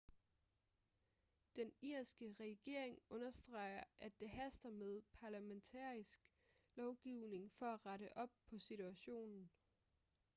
[1.55, 6.21] den irske regering understreger at det haster med parlamentarisk
[6.75, 9.51] lovgivning for at rette op på situationen